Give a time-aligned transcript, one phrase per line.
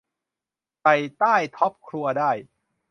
[0.81, 2.31] ใส่ใต้ท็อปครัวได้